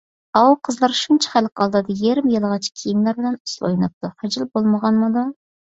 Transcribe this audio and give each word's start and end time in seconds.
ئاۋۇ 0.39 0.53
قىزلار 0.67 0.95
شۇنچە 0.99 1.33
خەلق 1.33 1.63
ئالدىدا 1.65 1.95
يېرىم 2.07 2.33
يالىڭاچ 2.37 2.71
كىيىملەر 2.81 3.21
بىلەن 3.21 3.39
ئۇسسۇل 3.41 3.69
ئويناپتۇ، 3.71 4.15
خىجىل 4.19 4.53
بولمىغانمىدۇ؟ 4.55 5.33